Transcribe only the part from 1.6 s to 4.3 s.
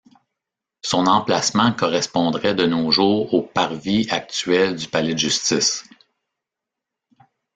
correspondrait de nos jours au parvis